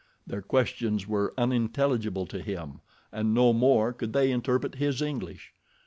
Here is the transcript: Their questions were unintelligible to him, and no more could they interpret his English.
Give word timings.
Their 0.25 0.41
questions 0.41 1.05
were 1.07 1.31
unintelligible 1.37 2.25
to 2.25 2.41
him, 2.41 2.81
and 3.11 3.35
no 3.35 3.53
more 3.53 3.93
could 3.93 4.13
they 4.13 4.31
interpret 4.31 4.73
his 4.81 4.99
English. 4.99 5.53